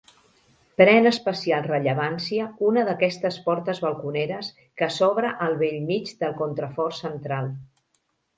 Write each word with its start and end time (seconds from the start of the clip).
Pren 0.81 1.09
especial 1.09 1.67
rellevància 1.71 2.47
una 2.69 2.85
d'aquestes 2.87 3.37
portes 3.51 3.83
balconeres 3.85 4.49
que 4.83 4.89
s'obra 4.97 5.35
al 5.51 5.55
bell 5.61 5.77
mig 5.93 6.11
del 6.25 6.35
contrafort 6.43 6.99
central. 7.03 7.53